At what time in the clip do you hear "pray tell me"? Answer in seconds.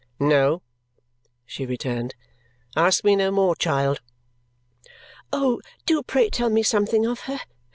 6.01-6.63